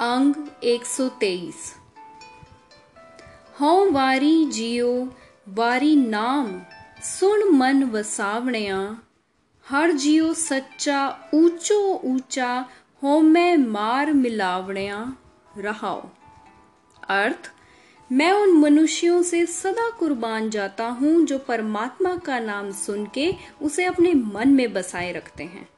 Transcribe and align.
अंग 0.00 0.34
123 0.64 1.74
हों 3.60 3.92
वारी 3.92 4.44
जियो, 4.44 5.14
वारी 5.48 5.96
नाम, 5.96 6.62
सुन 7.02 7.56
मन 7.56 7.84
वसावणिया। 7.84 8.98
हर 9.68 9.92
जियो 9.92 10.34
सच्चा, 10.34 11.30
ऊंचो 11.34 12.00
ऊँचा 12.04 12.66
हो 13.02 13.20
मैं 13.20 13.56
मार 13.56 14.12
मिलावणिया। 14.12 15.16
रहाओ। 15.58 16.08
अर्थ, 17.08 17.52
मैं 18.12 18.32
उन 18.32 18.50
मनुष्यों 18.50 19.22
से 19.22 19.46
सदा 19.46 19.90
कुर्बान 19.90 20.50
जाता 20.50 20.86
हूँ 20.86 21.26
जो 21.26 21.38
परमात्मा 21.38 22.16
का 22.16 22.38
नाम 22.38 22.72
सुन 22.72 23.06
के 23.06 23.34
उसे 23.62 23.84
अपने 23.84 24.14
मन 24.14 24.48
में 24.48 24.72
बसाए 24.72 25.12
रखते 25.12 25.44
हैं। 25.44 25.68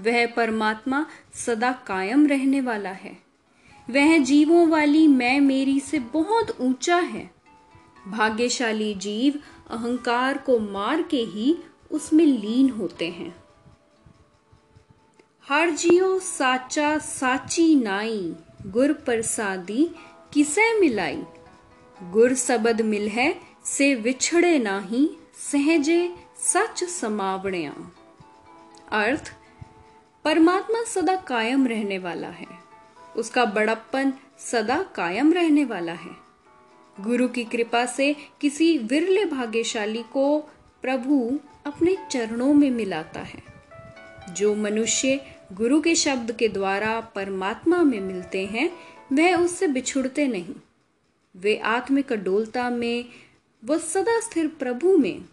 वह 0.00 0.26
परमात्मा 0.26 1.06
सदा 1.34 1.72
कायम 1.72 2.26
रहने 2.26 2.60
वाला 2.60 2.90
है। 2.90 3.23
वह 3.90 4.18
जीवों 4.18 4.68
वाली 4.68 5.08
मैं 5.08 5.40
मेरी 5.40 5.80
से 5.80 5.98
बहुत 5.98 6.56
ऊँचा 6.60 6.96
है। 6.96 7.30
भाग्यशाली 8.08 8.94
जीव 8.94 9.34
अहंकार 9.70 10.38
को 10.38 10.58
मार 10.58 11.02
के 11.02 11.16
ही 11.16 11.56
उसमें 11.90 12.26
लीन 12.26 12.70
होते 12.70 13.08
हैं। 13.08 13.44
हर 15.48 15.70
जियो 15.70 16.18
साचा 16.18 16.98
साची 16.98 17.74
नाई, 17.74 18.34
गुर 18.66 18.92
प्रसादी 18.92 19.90
किसे 20.32 20.80
मिलाई? 20.80 21.22
गुर 22.02 22.34
सबद 22.34 22.80
मिल 22.80 23.08
है 23.08 23.40
से 23.64 23.94
विछड़े 23.94 24.58
नाही, 24.58 25.10
सहजे 25.52 26.14
सच 26.38 26.84
समावणिया। 26.84 27.92
अर्थ, 28.92 29.32
परमात्मा 30.24 30.84
सदा 30.84 31.16
कायम 31.16 31.66
रहने 31.66 31.98
वाला 31.98 32.28
है। 32.28 32.63
उसका 33.16 33.44
बड़प्पन 33.44 34.12
सदा 34.38 34.82
कायम 34.82 35.32
रहने 35.32 35.64
वाला 35.64 35.92
है। 35.92 36.24
गुरु 37.00 37.28
की 37.28 37.44
कृपा 37.44 37.86
से 37.86 38.16
किसी 38.40 38.78
विरले 38.78 39.24
भाग्यशाली 39.24 40.02
को 40.02 40.40
प्रभु 40.82 41.38
अपने 41.66 41.96
चरणों 42.10 42.54
में 42.54 42.70
मिलाता 42.70 43.20
है। 43.20 43.42
जो 44.30 44.54
मनुष्य 44.54 45.36
गुरु 45.52 45.80
के 45.80 45.94
शब्द 45.94 46.32
के 46.32 46.48
द्वारा 46.48 47.00
परमात्मा 47.00 47.82
में 47.82 48.00
मिलते 48.00 48.46
हैं, 48.46 48.70
वह 49.12 49.36
उससे 49.36 49.68
बिछुड़ते 49.68 50.26
नहीं। 50.26 50.54
वे 51.36 51.58
आत्मिक 51.58 52.12
डोलता 52.12 52.70
में, 52.70 53.04
वो 53.64 53.78
सदा 53.78 54.20
स्थिर 54.20 54.48
प्रभु 54.48 54.98
में 54.98 55.24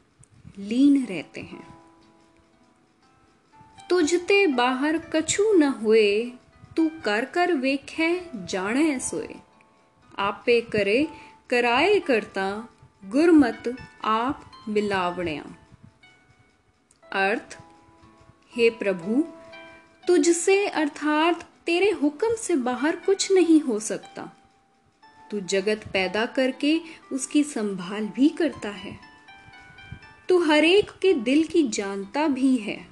लीन 0.60 1.06
रहते 1.06 1.42
हैं। 1.42 1.68
तुझते 3.90 4.48
बाहर 4.48 4.98
कछु 4.98 5.54
न 5.54 5.64
हुए 5.64 6.32
तू 6.78 6.92
कर 7.06 7.26
कर 7.26 7.54
वेखे 7.54 8.22
जाने 8.36 9.00
सोए। 9.00 9.36
आपे 10.20 10.62
करे, 10.62 11.08
कराए 11.50 12.00
करता, 12.00 12.70
गुरमत 13.06 13.76
आप 14.04 14.52
मिलावणिया। 14.68 15.44
अर्थ, 17.12 17.58
हे 18.56 18.70
प्रभु, 18.70 19.26
तुझसे 20.08 20.68
अर्थात 20.68 21.44
तेरे 21.66 21.90
हुक्म 21.90 22.36
से 22.36 22.56
बाहर 22.56 22.96
कुछ 22.96 23.32
नहीं 23.32 23.62
हो 23.62 23.80
सकता। 23.80 24.38
तू 25.32 25.40
जगत 25.40 25.82
पैदा 25.94 26.26
करके 26.26 26.82
उसकी 27.12 27.44
संभाल 27.44 28.08
भी 28.08 28.30
करता 28.30 28.70
है। 28.70 29.00
तू 30.30 30.44
हरेक 30.44 30.92
के 31.02 31.14
दिल 31.14 31.44
की 31.44 31.68
जानता 31.68 32.28
भी 32.28 32.58
है। 32.58 32.91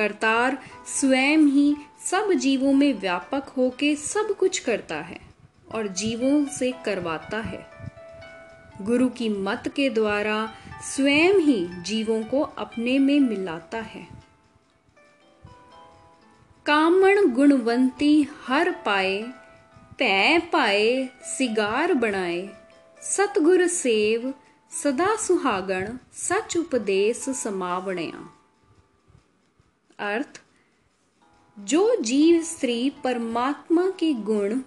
करतार 0.00 0.58
स्वयं 1.00 1.46
ही 1.48 1.76
सब 2.04 2.32
जीवों 2.32 2.72
में 2.72 2.92
व्यापक 3.00 3.48
होके 3.56 3.96
सब 3.96 4.36
कुछ 4.38 4.58
करता 4.58 4.96
है 4.96 5.20
और 5.72 5.86
जीवों 5.86 6.44
से 6.46 6.72
करवाता 6.84 7.40
है। 7.40 7.66
गुरु 8.82 9.08
की 9.08 9.28
मत 9.28 9.62
के 9.76 9.90
द्वारा 9.90 10.38
स्वयं 10.94 11.34
ही 11.34 11.82
जीवों 11.82 12.22
को 12.22 12.40
अपने 12.58 12.98
में 12.98 13.20
मिलाता 13.20 13.78
है। 13.78 14.06
कामण 16.66 17.28
गुणवंती 17.28 18.26
हर 18.46 18.70
पाए 18.86 19.22
पै 19.98 20.38
पाए, 20.52 21.08
सिगार 21.22 21.94
बनाए, 21.94 22.48
सतगुर 23.02 23.66
सेव 23.66 24.34
सदा 24.72 25.16
सुहागण 25.16 25.96
सच 26.12 26.56
उपदेश 26.56 27.16
समावणिया। 27.16 28.39
अर्थ, 30.00 30.42
जो 31.58 31.96
जीव 32.00 32.42
स्त्री 32.42 32.92
परमात्मा 33.04 33.90
के 33.90 34.12
गुण 34.12 34.60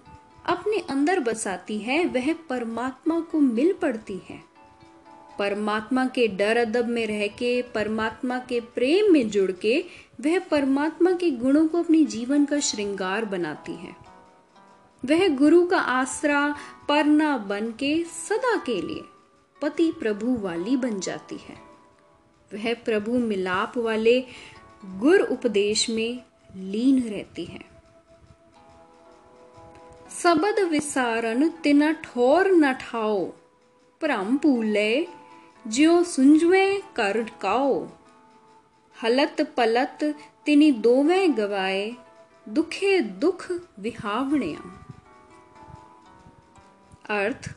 अपने 0.46 0.78
अंदर 0.78 1.20
बसाती 1.20 1.78
है, 1.78 2.04
वह 2.04 2.32
परमात्मा 2.32 3.20
को 3.20 3.40
मिल 3.40 3.72
पड़ती 3.72 4.20
है। 4.28 4.42
परमात्मा 5.38 6.06
के 6.06 6.28
डर 6.28 6.56
अदब 6.56 6.86
में 6.86 7.06
रह 7.06 7.26
के, 7.26 7.62
परमात्मा 7.62 8.38
के 8.38 8.60
प्रेम 8.60 9.12
में 9.12 9.30
जुड़ 9.30 9.52
के, 9.52 9.84
वह 10.20 10.38
परमात्मा 10.38 11.12
के 11.12 11.30
गुणों 11.30 11.68
को 11.68 11.78
अपनी 11.78 12.04
जीवन 12.04 12.44
का 12.44 12.60
श्रृंगार 12.60 13.24
बनाती 13.24 13.72
है। 13.72 13.96
वह 15.04 15.28
गुरु 15.28 15.66
का 15.66 15.78
आसरा 15.78 16.56
परना 16.88 17.38
बन 17.38 17.72
के 17.72 18.04
सदा 18.04 18.56
के 18.56 18.82
लिए 18.82 19.02
पति 19.62 19.92
प्रभु 19.92 20.36
वाली 20.36 20.76
बन 20.76 21.00
जाती 21.00 21.36
है। 21.36 21.74
वह 22.54 22.74
प्रभु 22.74 23.12
मिलाप 23.12 23.78
वाले 23.78 24.24
गुर 24.84 25.20
उपदेश 25.20 25.90
में 25.90 26.24
लीन 26.56 27.02
रहती 27.02 27.44
है। 27.44 27.60
सबद 30.22 30.58
विसारन 30.58 31.48
तिना 31.48 31.92
ठोर 31.92 32.48
न 32.48 32.72
ठाओ, 32.72 33.26
भ्रम 34.02 34.36
पूले 34.36 35.06
ज्यो 35.68 36.04
सुंजवे 36.04 36.82
कर 36.96 37.22
काओ। 37.42 37.88
हलत 39.02 39.54
पलत 39.56 39.98
तिनी 40.46 40.72
दोवे 40.72 41.28
गवाए, 41.28 41.92
दुखे 42.48 43.00
दुख 43.00 43.52
विहावणिया। 43.78 44.86
अर्थ, 47.10 47.54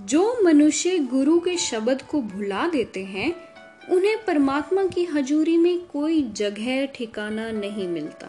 जो 0.00 0.44
मनुष्य 0.44 0.98
गुरु 0.98 1.40
के 1.40 1.56
शब्द 1.56 2.02
को 2.02 2.22
भुला 2.22 2.68
देते 2.68 3.04
हैं 3.04 3.53
उन्हें 3.90 4.24
परमात्मा 4.24 4.84
की 4.86 5.04
हजूरी 5.04 5.56
में 5.56 5.84
कोई 5.86 6.22
जगह, 6.22 6.86
ठिकाना 6.86 7.50
नहीं 7.50 7.88
मिलता। 7.88 8.26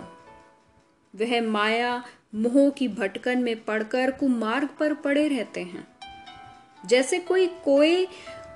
वह 1.15 1.41
माया 1.41 2.03
मोह 2.35 2.69
की 2.69 2.87
भटकन 2.87 3.39
में 3.39 3.63
पड़कर 3.63 4.11
कुमार्ग 4.11 4.69
पर 4.79 4.93
पड़े 4.93 5.27
रहते 5.27 5.61
हैं। 5.61 5.87
जैसे 6.85 7.19
कोई 7.19 7.47
कोए 7.47 8.05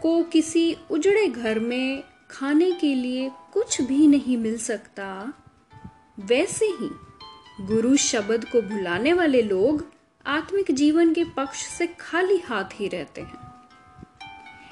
को 0.01 0.23
किसी 0.23 0.77
उजड़े 0.91 1.27
घर 1.27 1.59
में 1.59 2.03
खाने 2.31 2.71
के 2.71 2.93
लिए 2.95 3.31
कुछ 3.53 3.81
भी 3.81 4.07
नहीं 4.07 4.37
मिल 4.37 4.57
सकता, 4.57 5.33
वैसे 6.19 6.65
ही 6.65 6.89
गुरु 7.61 7.95
शब्द 7.95 8.45
को 8.45 8.61
भुलाने 8.61 9.13
वाले 9.13 9.41
लोग 9.41 9.85
आत्मिक 10.25 10.71
जीवन 10.71 11.13
के 11.13 11.23
पक्ष 11.23 11.65
से 11.67 11.87
खाली 11.87 12.37
हाथ 12.37 12.63
ही 12.73 12.87
रहते 12.87 13.21
हैं। 13.21 13.48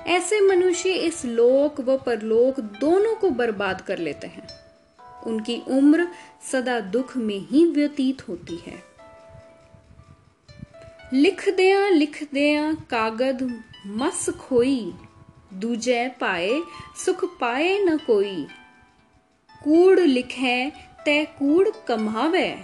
ऐसे 0.08 0.42
मनुष्य 0.42 0.92
इस 0.92 1.26
लोक 1.26 1.80
व 1.80 1.98
परलोक 1.98 2.60
दोनों 2.60 3.16
को 3.16 3.30
बर्बाद 3.30 3.82
कर 3.82 3.98
लेते 3.98 4.28
हैं। 4.28 4.48
उनकी 5.24 5.62
उम्र 5.68 6.08
सदा 6.52 6.80
दुख 6.80 7.18
में 7.18 7.40
ही 7.40 7.66
व्यतीत 7.66 8.28
होती 8.28 8.56
है। 8.56 8.84
लिख 11.14 11.50
दया 11.50 11.90
लिख 11.90 12.24
दया, 12.34 12.74
कागद 12.74 13.64
मस 13.88 14.30
खोई, 14.30 14.94
दूजे 15.54 16.08
पाए, 16.10 16.62
सुख 17.06 17.40
पाए 17.40 17.80
न 17.80 17.98
कोई। 17.98 18.48
कूड़ 19.64 20.00
लिखे 20.00 20.72
तय 21.06 21.26
कूड़ 21.26 21.70
कमावे, 21.88 22.58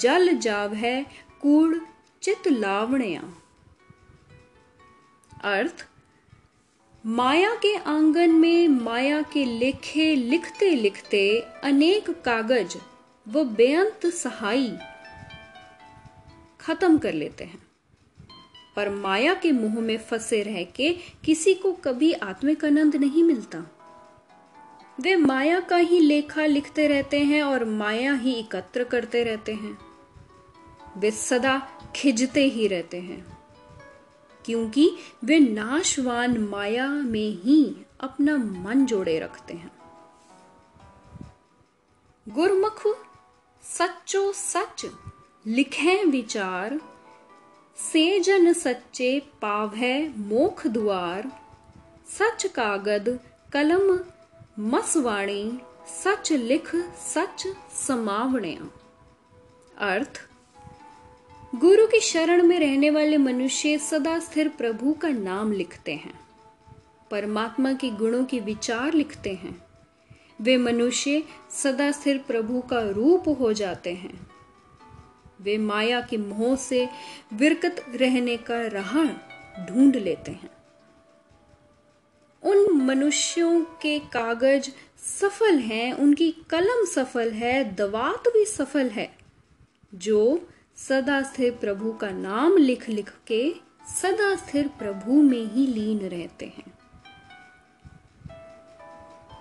जल 0.00 0.36
जाव 0.38 0.74
है 0.74 1.06
कूड़ 1.42 1.76
चित 2.22 2.48
लावणिया। 2.48 3.22
अर्थ 5.44 5.86
माया 7.08 7.54
के 7.54 7.76
आँगन 7.76 8.30
में 8.30 8.68
माया 8.68 9.22
के 9.22 9.44
लेखे 9.44 10.14
लिखते 10.14 10.70
लिखते 10.70 11.44
अनेक 11.64 12.10
कागज़ 12.10 12.76
व 13.28 13.44
बेअंत 13.44 14.06
सहाई 14.06 14.78
खत्म 16.60 16.98
कर 16.98 17.12
लेते 17.12 17.44
हैं। 17.44 17.58
पर 18.76 18.90
माया 18.90 19.34
के 19.34 19.52
मुँह 19.52 19.80
में 19.80 19.98
फंसे 19.98 20.42
रह 20.42 20.64
के 20.64 20.96
किसी 21.24 21.54
को 21.54 21.72
कभी 21.72 22.12
आत्मिक 22.12 22.64
आनंद 22.64 22.96
नहीं 22.96 23.24
मिलता। 23.24 23.58
वे 25.00 25.16
माया 25.16 25.60
का 25.60 25.76
ही 25.76 26.00
लेखा 26.00 26.46
लिखते 26.46 26.88
रहते 26.88 27.20
हैं 27.20 27.42
और 27.42 27.64
माया 27.64 28.14
ही 28.14 28.32
एकत्र 28.32 28.84
करते 28.84 29.24
रहते 29.24 29.52
हैं। 29.52 29.78
वे 30.98 31.10
सदा 31.10 31.82
खिजते 31.96 32.44
ही 32.44 32.66
रहते 32.66 32.96
हैं। 32.96 33.37
क्योंकि 34.48 34.96
वे 35.24 35.38
नाशवान 35.38 36.38
माया 36.38 36.88
में 36.88 37.38
ही 37.42 37.76
अपना 38.00 38.36
मन 38.36 38.86
जोड़े 38.86 39.18
रखते 39.18 39.54
हैं। 39.54 39.72
गुरमुख, 42.28 42.98
सच्चो 43.62 44.32
सच 44.32 44.86
लिखे 45.46 46.04
विचार 46.04 46.80
से 47.76 48.20
जन 48.20 48.52
सच्चे 48.52 49.20
पावै 49.42 50.08
मोख 50.16 50.66
द्वार 50.66 51.32
सच 52.18 52.46
कागद 52.46 53.20
कलम 53.52 54.00
मसवाणी, 54.58 55.58
सच 56.04 56.32
लिख 56.32 56.76
सच 56.98 57.46
समावणिया। 57.86 58.70
अर्थ 59.88 60.27
गुरु 61.54 61.86
की 61.86 62.00
शरण 62.00 62.42
में 62.42 62.60
रहने 62.60 62.90
वाले 62.90 63.16
मनुष्य 63.16 63.78
सदा 63.78 64.18
स्थिर 64.18 64.48
प्रभु 64.48 64.92
का 64.92 65.08
नाम 65.08 65.52
लिखते 65.52 65.92
हैं। 65.92 66.20
परमात्मा 67.10 67.72
के 67.72 67.90
गुणों 67.90 68.24
के 68.24 68.40
विचार 68.40 68.94
लिखते 68.94 69.30
हैं। 69.30 69.64
वे 70.40 70.56
मनुष्य 70.56 71.22
सदा 71.50 71.90
स्थिर 71.90 72.18
प्रभु 72.18 72.60
का 72.60 72.80
रूप 72.80 73.36
हो 73.40 73.52
जाते 73.52 73.92
हैं। 73.94 74.26
वे 75.40 75.58
माया 75.58 76.00
के 76.00 76.16
मोह 76.16 76.56
से 76.56 76.88
विरकत 77.32 77.86
रहने 77.94 78.36
का 78.36 78.66
राह 78.66 79.06
ढूंढ 79.66 79.96
लेते 79.96 80.32
हैं। 80.32 80.50
उन 82.42 82.72
मनुष्यों 82.72 83.60
के 83.60 83.98
कागज़ 83.98 84.70
सफल 85.20 85.58
हैं, 85.58 85.92
उनकी 85.92 86.32
कलम 86.50 86.84
सफल 86.84 87.30
है 87.30 87.74
दवात 87.74 88.28
भी 88.28 88.44
सफल 88.44 88.88
है, 88.88 89.16
जो 89.94 90.48
सदा 90.78 91.22
स्थिर 91.22 91.50
प्रभु 91.52 91.92
का 91.92 92.10
नाम 92.10 92.56
लिख 92.56 92.88
लिख 92.88 93.12
के 93.26 93.54
सदा 94.02 94.34
स्थिर 94.34 94.68
प्रभु 94.68 95.12
में 95.22 95.46
ही 95.46 95.66
लीन 95.66 95.98
रहते 95.98 96.46
हैं। 96.46 96.72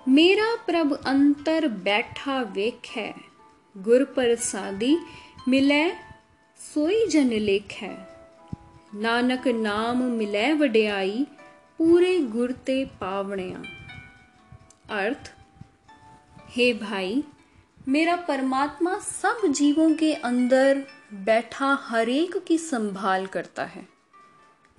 मेरा 0.08 0.56
प्रभ 0.56 0.94
अंतर 1.06 1.68
बैठा 1.68 2.42
वेख 2.42 2.90
है, 2.96 3.14
गुर 3.78 4.04
पर 4.04 4.36
सादी 4.36 4.98
मिले 5.48 5.90
सोई 6.74 7.08
जन 7.08 7.30
लेख 7.30 7.74
है। 7.74 7.96
नानक 8.96 9.48
नाम 9.48 10.04
मिले 10.04 10.54
वड्याई 10.54 11.28
पूरे 11.80 12.20
गुरते 12.20 12.86
पावणिया। 12.86 13.64
अर्थ, 14.98 15.34
हे 16.50 16.74
भाई, 16.74 17.24
मेरा 17.88 18.16
परमात्मा 18.16 19.00
सब 19.00 19.42
जीवों 19.48 19.94
के 19.94 20.14
अंदर 20.14 20.86
बैठा 21.14 21.80
हरेक 21.82 22.44
की 22.48 22.58
संभाल 22.58 23.26
करता 23.26 23.64
है। 23.64 23.88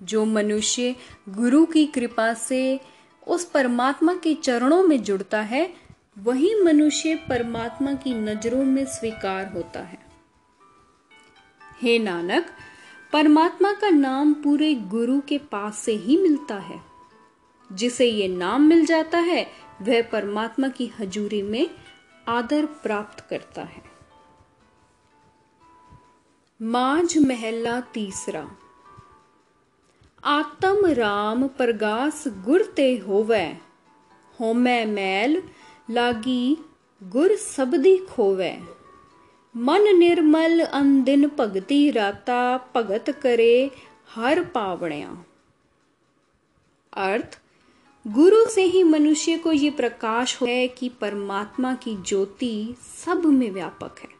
जो 0.03 0.25
मनुष्य 0.25 0.95
गुरु 1.29 1.65
की 1.65 1.85
कृपा 1.85 2.33
से 2.33 2.79
उस 3.27 3.45
परमात्मा 3.45 4.13
के 4.13 4.33
चरणों 4.33 4.83
में 4.83 5.03
जुड़ता 5.03 5.41
है, 5.41 5.73
वही 6.19 6.55
मनुष्य 6.63 7.15
परमात्मा 7.15 7.93
की 7.93 8.13
नज़रों 8.13 8.63
में 8.63 8.85
स्वीकार 8.85 9.51
होता 9.53 9.79
है। 9.79 9.99
हे 11.81 11.99
नानक, 11.99 12.45
परमात्मा 13.13 13.71
का 13.71 13.89
नाम 13.89 14.33
पूरे 14.33 14.75
गुरु 14.75 15.21
के 15.21 15.37
पास 15.37 15.77
से 15.77 15.91
ही 15.91 16.17
मिलता 16.17 16.55
है। 16.55 16.81
जिसे 17.71 18.05
ये 18.05 18.27
नाम 18.27 18.61
मिल 18.61 18.85
जाता 18.85 19.17
है, 19.17 19.47
वह 19.81 20.01
परमात्मा 20.01 20.67
की 20.67 20.87
हजूरी 20.99 21.41
में 21.41 21.69
आदर 22.27 22.65
प्राप्त 22.65 23.27
करता 23.29 23.61
है। 23.61 23.88
माज 26.61 27.17
महला 27.17 27.81
तीसरा। 27.81 28.51
आत्म 30.23 30.85
राम 30.85 31.47
प्रगास 31.47 32.23
गुर 32.27 32.73
ते 32.75 32.97
होवे, 32.97 33.57
होमै 34.39 34.85
मैल 34.85 35.43
लागी 35.89 36.57
गुर 37.03 37.35
सबदी 37.35 37.97
खोवे। 37.97 38.59
मन 39.57 39.97
निर्मल 39.97 40.59
अनदिन 40.59 41.31
भगति 41.37 41.91
राता, 41.91 42.69
भगत 42.75 43.09
करे 43.09 43.71
हर 44.15 44.43
पावणिया। 44.43 45.25
अर्थ, 46.93 47.39
गुरु 48.07 48.45
से 48.45 48.63
ही 48.63 48.83
मनुष्य 48.83 49.37
को 49.37 49.51
ये 49.51 49.69
प्रकाश 49.69 50.43
है 50.43 50.67
कि 50.67 50.89
परमात्मा 50.89 51.73
की 51.73 51.95
ज्योति 51.95 52.75
सब 53.05 53.25
में 53.25 53.51
व्यापक 53.51 53.95
है। 53.99 54.18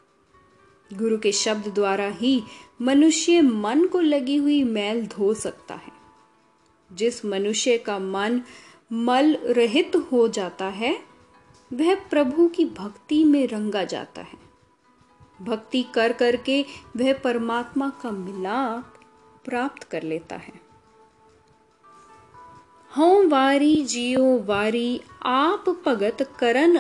गुरु 0.94 1.18
के 1.18 1.32
शब्द 1.32 1.68
द्वारा 1.68 2.08
ही 2.08 2.44
मनुष्य 2.82 3.42
मन 3.42 3.88
को 3.88 4.00
लगी 4.00 4.36
हुई 4.36 4.64
मैल 4.64 5.08
धो 5.08 5.34
सकता 5.34 5.76
है। 5.76 5.92
जिस 6.94 7.26
मनुष्य 7.26 7.78
का 7.78 8.00
मन 8.00 8.42
मल 8.94 9.36
रहित 9.36 9.92
हो 9.96 10.28
जाता 10.28 10.66
है, 10.66 11.00
वह 11.74 11.96
प्रभु 11.96 12.48
की 12.48 12.66
भक्ति 12.66 13.24
में 13.24 13.48
रंगा 13.48 13.84
जाता 13.84 14.22
है। 14.22 14.38
भक्ति 15.42 15.84
कर 15.84 16.14
करके 16.14 16.66
वह 16.98 17.14
परमात्मा 17.14 17.90
का 17.90 18.12
मिलाप 18.12 18.94
प्राप्त 19.46 19.84
कर 19.84 20.04
लेता 20.04 20.36
है। 20.36 20.54
हों 22.98 23.30
वारी, 23.30 23.76
जियो 23.76 24.40
वारी, 24.40 25.02
आप 25.26 25.84
भगत 25.86 26.34
करन, 26.40 26.80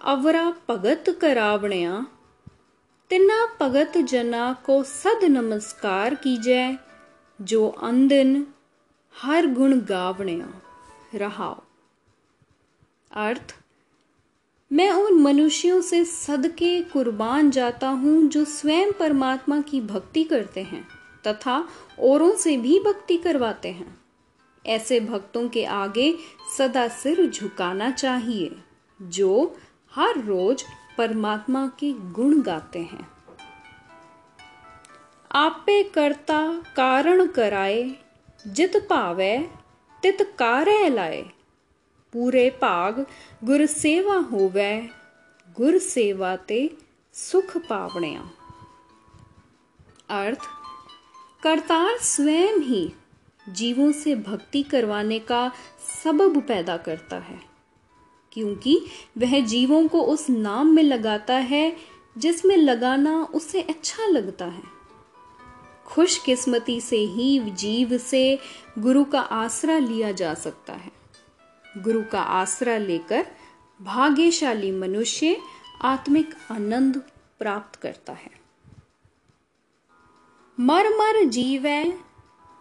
अवरा 0.00 0.54
भगत 0.68 1.04
करावणिया 1.20 2.06
तिना 3.10 3.56
भगत 3.60 3.98
जना 3.98 4.52
को 4.66 4.82
सद 4.82 5.24
नमस्कार 5.24 6.14
कीजै, 6.14 6.76
जो 7.40 7.68
अंदिन 7.68 8.46
हर 9.14 9.46
गुण 9.46 9.80
गावणिया 9.80 10.48
रहाओ। 11.14 11.62
अर्थ, 13.16 13.54
मैं 14.72 14.90
उन 14.90 15.20
मनुष्यों 15.20 15.80
से 15.80 16.04
सदके 16.04 16.82
कुर्बान 16.82 17.50
जाता 17.50 17.88
हूँ, 17.88 18.28
जो 18.28 18.44
स्वयं 18.44 18.92
परमात्मा 18.92 19.60
की 19.60 19.80
भक्ति 19.80 20.24
करते 20.24 20.62
हैं, 20.62 20.88
तथा 21.26 21.68
औरों 22.00 22.34
से 22.36 22.56
भी 22.56 22.78
भक्ति 22.80 23.16
करवाते 23.16 23.68
हैं। 23.68 23.98
ऐसे 24.66 25.00
भक्तों 25.00 25.48
के 25.48 25.64
आगे 25.64 26.14
सदा 26.58 26.88
सिर 26.88 27.30
झुकाना 27.30 27.90
चाहिए, 27.90 28.56
जो 29.02 29.56
हर 29.94 30.24
रोज 30.24 30.64
परमात्मा 30.98 31.66
के 31.66 31.92
गुण 31.92 32.42
गाते 32.42 32.78
हैं। 32.78 33.08
आपे 35.32 35.82
करता 35.82 36.62
कारण 36.76 37.26
कराए, 37.26 37.94
जित 38.46 38.76
भावे 38.76 39.50
तित 40.02 40.36
कार्य 40.38 40.88
लाए। 40.88 41.22
पूरे 42.12 42.58
भाग 42.62 43.06
गुर 43.44 43.66
सेवा 43.66 44.16
होवे, 44.16 44.88
गुर 45.56 45.78
सेवा 45.78 46.36
ते 46.36 46.76
सुख 47.12 47.56
पावणिया। 47.56 48.30
अर्थ, 50.22 50.40
करतार 51.42 51.98
स्वयं 51.98 52.58
ही 52.60 52.92
जीवों 53.48 53.92
से 53.92 54.14
भक्ति 54.14 54.62
करवाने 54.62 55.18
का 55.18 55.52
सबब 56.04 56.40
पैदा 56.40 56.76
करता 56.76 57.16
है। 57.16 57.53
क्योंकि 58.34 58.86
वह 59.18 59.46
जीवों 59.46 59.88
को 59.88 60.02
उस 60.02 60.30
नाम 60.30 60.66
में 60.66 60.82
लगाता 60.82 61.34
है, 61.34 61.76
जिसमें 62.18 62.56
लगाना 62.56 63.24
उसे 63.24 63.60
अच्छा 63.62 64.06
लगता 64.06 64.44
है। 64.44 64.62
खुशकिस्मती 65.86 66.80
से 66.80 66.98
ही 66.98 67.40
जीव 67.40 67.98
से 67.98 68.38
गुरु 68.78 69.04
का 69.04 69.20
आसरा 69.20 69.78
लिया 69.78 70.12
जा 70.12 70.34
सकता 70.34 70.72
है। 70.72 70.92
गुरु 71.78 72.02
का 72.12 72.20
आसरा 72.20 72.78
लेकर 72.78 73.26
भाग्यशाली 73.82 74.70
मनुष्य 74.70 75.40
आत्मिक 75.82 76.34
आनंद 76.50 77.02
प्राप्त 77.38 77.80
करता 77.80 78.12
है। 78.12 78.30
मर 80.60 80.88
मर 80.88 81.24
जीवै, 81.24 81.84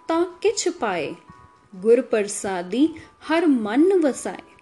ता 0.10 0.24
किछ 0.24 0.68
पाए, 0.68 1.16
गुर 1.76 2.02
प्रसादी 2.02 2.90
हर 3.28 3.46
मन 3.46 3.92
वसाए। 4.02 4.53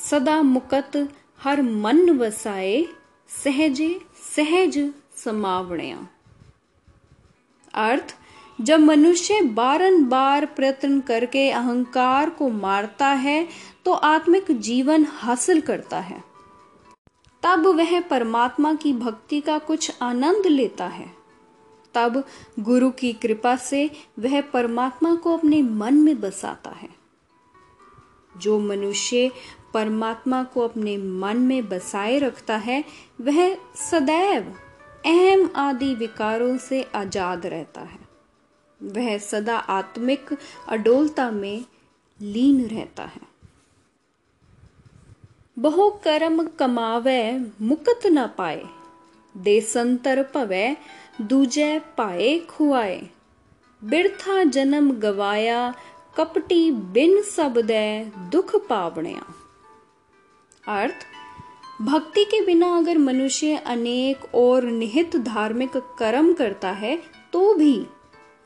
सदा 0.00 0.40
मुकत 0.42 0.96
हर 1.40 1.62
मन 1.62 2.10
वसाए, 2.10 2.84
सहजे 3.44 4.00
सहज 4.36 4.78
समावणिया। 5.16 6.06
अर्थ, 7.74 8.14
जब 8.58 8.80
मनुष्य 8.80 9.40
बारंबार 9.42 10.46
प्रयत्न 10.46 11.00
करके 11.00 11.50
अहंकार 11.50 12.30
को 12.30 12.48
मारता 12.48 13.06
है 13.06 13.46
तो 13.84 13.92
आत्मिक 13.92 14.50
जीवन 14.60 15.06
हासिल 15.10 15.60
करता 15.60 16.00
है। 16.00 16.22
तब 17.42 17.66
वह 17.66 18.00
परमात्मा 18.00 18.72
की 18.74 18.92
भक्ति 18.92 19.40
का 19.40 19.58
कुछ 19.58 19.90
आनंद 20.02 20.46
लेता 20.46 20.86
है। 20.86 21.10
तब 21.94 22.22
गुरु 22.60 22.90
की 22.90 23.12
कृपा 23.12 23.56
से 23.56 23.90
वह 24.18 24.40
परमात्मा 24.40 25.14
को 25.14 25.36
अपने 25.36 25.62
मन 25.62 25.94
में 25.94 26.20
बसाता 26.20 26.70
है। 26.70 26.88
जो 28.40 28.58
मनुष्य 28.58 29.30
परमात्मा 29.74 30.42
को 30.44 30.60
अपने 30.60 30.96
मन 30.96 31.36
में 31.38 31.68
बसाए 31.68 32.18
रखता 32.18 32.56
है, 32.56 32.84
वह 33.20 33.54
सदैव 33.76 34.54
अहम 35.06 35.50
आदि 35.56 35.94
विकारों 35.94 36.56
से 36.58 36.82
आज़ाद 36.94 37.46
रहता 37.46 37.80
है। 37.80 37.98
वह 38.80 39.16
सदा 39.18 39.56
आत्मिक 39.56 40.36
अडोलता 40.68 41.30
में 41.30 41.64
लीन 42.20 42.66
रहता 42.66 43.04
है। 43.04 43.28
बहु 45.56 45.88
कर्म 46.04 46.42
कमावे 46.58 47.22
मुकत 47.60 48.06
न 48.06 48.26
पाए, 48.26 48.64
देसंतर 49.34 50.22
पवै 50.24 50.76
दूजे 51.20 51.78
पाए 51.96 52.38
खुआए। 52.38 53.00
बिरथा 53.82 54.42
जन्म 54.44 54.90
गवाया 54.92 55.74
कपटी 56.16 56.70
बिन 56.70 57.20
सबदे 57.22 58.04
दुख 58.30 58.54
पावणया। 58.68 59.22
अर्थ, 60.68 61.06
भक्ति 61.82 62.24
के 62.24 62.44
बिना 62.46 62.76
अगर 62.76 62.98
मनुष्य 62.98 63.56
अनेक 63.56 64.34
और 64.34 64.64
निहित 64.64 65.16
धार्मिक 65.16 65.76
कर्म 65.98 66.32
करता 66.32 66.70
है 66.70 66.96
तो 67.32 67.54
भी 67.54 67.74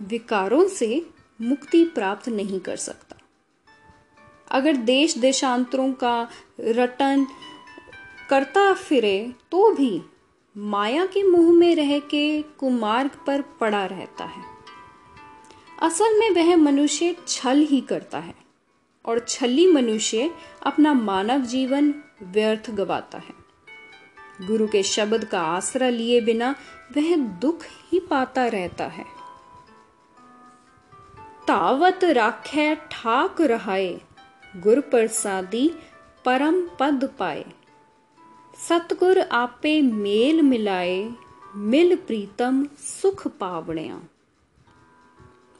विकारों 0.03 0.67
से 0.69 1.07
मुक्ति 1.41 1.85
प्राप्त 1.85 2.29
नहीं 2.29 2.61
कर 2.61 2.77
सकता। 2.77 3.17
अगर 4.51 4.77
देश 4.77 5.19
देशांतरों 5.19 5.93
का 5.93 6.17
रटन 6.61 7.27
करता 8.31 8.73
फिरे 8.73 9.35
तो 9.51 9.71
भी 9.73 10.03
माया 10.57 11.07
के 11.07 11.23
मुँह 11.23 11.53
में 11.53 11.75
रह 11.77 11.99
के 11.99 12.43
कुमार्ग 12.43 13.11
पर 13.27 13.43
पड़ा 13.61 13.85
रहता 13.87 14.25
है। 14.25 14.54
असल 15.85 16.19
में 16.19 16.31
वह 16.31 16.57
मनुष्य 16.57 17.17
छल 17.29 17.59
ही 17.59 17.81
करता 17.81 18.19
है 18.19 18.35
और 19.05 19.19
छली 19.19 19.73
मनुष्य 19.73 20.31
अपना 20.63 20.95
मानव 20.95 21.41
जीवन 21.41 21.95
व्यर्थ 22.23 22.71
गवाता 22.71 23.19
है। 23.19 23.35
गुरु 24.47 24.67
के 24.67 24.83
शब्द 24.83 25.25
का 25.25 25.41
आसरा 25.41 25.89
लिए 25.89 26.21
बिना 26.21 26.55
वह 26.97 27.17
दुख 27.17 27.65
ही 27.65 28.01
पाता 28.01 28.47
रहता 28.47 28.85
है। 28.85 29.05
तावत 31.47 32.01
राखे 32.05 32.75
ठाक 32.75 33.41
रहाए, 33.41 34.01
गुर 34.57 34.81
प्रसादी 34.81 35.71
परम 36.25 36.69
पद 36.81 37.11
पाए। 37.19 37.45
सतगुर 38.69 39.19
आपे 39.19 39.83
मेल 39.83 40.43
मिलाए, 40.43 41.13
मिल 41.57 41.97
प्रीतम 41.97 42.69
सुख 42.79 43.29
पावणिया। 43.29 44.03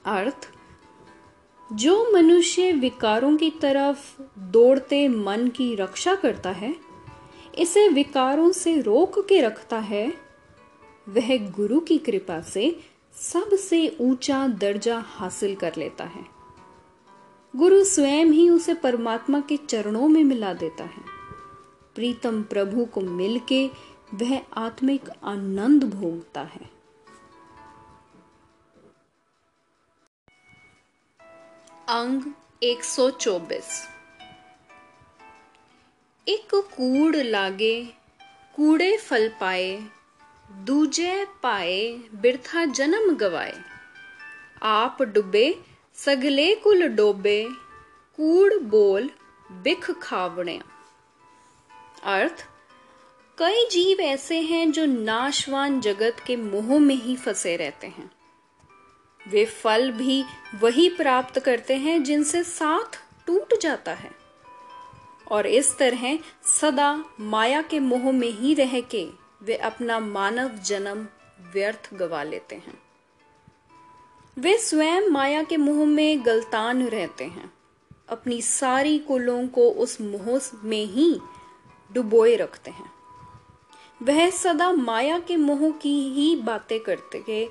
अर्थ, 0.07 0.51
जो 1.73 2.13
मनुष्य 2.13 2.73
विकारों 2.73 3.37
की 3.37 3.51
तरफ़ 3.51 4.23
दौड़ते 4.39 5.09
मन 5.09 5.49
की 5.49 5.75
रक्षा 5.75 6.15
करता 6.15 6.51
है, 6.51 6.77
इसे 7.59 7.89
विकारों 7.89 8.53
से 8.53 8.81
रोक 8.81 9.29
के 9.29 9.41
रखता 9.41 9.79
है, 9.79 10.15
वह 11.09 11.51
गुरु 11.51 11.81
की 11.81 11.99
कृपा 11.99 12.41
से 12.41 12.81
सबसे 13.13 13.97
ऊँचा 14.01 14.49
दर्जा 14.49 15.05
हासिल 15.07 15.55
कर 15.55 15.73
लेता 15.77 16.05
है। 16.05 16.27
गुरु 17.57 17.85
स्वयं 17.85 18.27
ही 18.27 18.51
उसे 18.51 18.75
परमात्मा 18.75 19.41
के 19.41 19.57
चरणों 19.57 20.09
में 20.09 20.25
मिला 20.25 20.55
देता 20.55 20.85
है। 20.85 21.15
प्रीतम 21.95 22.43
प्रभु 22.43 22.85
को 22.85 23.01
मिलके 23.01 23.67
वह 24.15 24.43
आत्मिक 24.57 25.09
आनंद 25.25 25.85
भोगता 25.85 26.41
है। 26.41 26.74
अंग 31.89 32.23
124 32.63 33.89
एक 36.29 36.55
कूड़ 36.55 37.17
लागे, 37.17 37.93
कूड़े 38.57 38.97
फल 38.97 39.29
पाए, 39.41 39.83
दूजे 40.51 41.27
पाए 41.43 41.93
बिरथा 41.93 42.65
जन्म 42.65 43.17
गवाए। 43.17 43.61
आप 44.63 45.03
डुबे, 45.03 45.61
सगले 45.95 46.55
कुल 46.55 46.89
डोबे, 46.89 47.49
कूड़ 48.17 48.55
बोल 48.55 49.11
बिख 49.53 49.91
खावणे। 49.91 50.61
अर्थ, 52.03 52.47
कई 53.39 53.69
जीव 53.71 54.01
ऐसे 54.01 54.41
हैं 54.41 54.73
जो 54.73 54.87
नाशवान 54.87 55.81
जगत 55.81 56.17
के 56.27 56.37
मोह 56.37 56.79
में 56.79 56.95
ही 56.95 57.17
फंसे 57.17 57.57
रहते 57.57 57.87
हैं। 57.87 58.11
वे 59.29 59.45
फल 59.45 59.91
भी 59.91 60.25
वही 60.61 60.89
प्राप्त 60.89 61.39
करते 61.39 61.77
हैं 61.77 62.03
जिनसे 62.03 62.43
साथ 62.43 63.03
टूट 63.27 63.61
जाता 63.61 63.95
है। 63.95 64.11
और 65.31 65.47
इस 65.47 65.79
तरह 65.79 66.19
सदा 66.61 67.05
माया 67.21 67.63
के 67.63 67.81
मोह 67.81 68.13
में 68.13 68.29
ही 68.29 68.55
रह 68.55 68.81
के 68.81 69.09
वे 69.43 69.57
अपना 69.57 69.99
मानव 69.99 70.49
जन्म 70.49 71.09
व्यर्थ 71.53 71.95
गवा 71.95 72.23
लेते 72.23 72.57
हैं। 72.57 72.83
वे 74.39 74.59
स्वयं 74.59 75.09
माया 75.09 75.43
के 75.43 75.57
मोह 75.57 75.87
में 75.87 76.27
गलतान 76.27 76.89
रहते 76.89 77.25
हैं। 77.25 77.53
अपनी 78.09 78.43
सारी 78.43 78.99
कुलों 78.99 79.49
को 79.49 79.71
उस 79.71 80.01
मोह 80.01 80.41
में 80.65 80.87
ही 80.87 81.21
डुबोए 81.93 82.37
रखते 82.37 82.71
हैं। 82.71 82.93
वह 84.03 84.31
सदा 84.31 84.73
माया 84.73 85.19
के 85.19 85.37
मोह 85.37 85.71
की 85.71 86.09
ही 86.09 86.37
बातें 86.37 86.81
करते 86.81 87.51